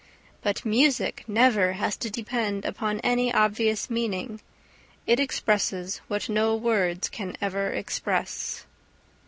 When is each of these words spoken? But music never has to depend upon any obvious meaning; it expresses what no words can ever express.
But 0.41 0.65
music 0.65 1.23
never 1.27 1.73
has 1.73 1.95
to 1.97 2.09
depend 2.09 2.65
upon 2.65 3.01
any 3.01 3.31
obvious 3.31 3.87
meaning; 3.87 4.41
it 5.05 5.19
expresses 5.19 6.01
what 6.07 6.27
no 6.27 6.55
words 6.55 7.07
can 7.07 7.37
ever 7.39 7.69
express. 7.69 8.65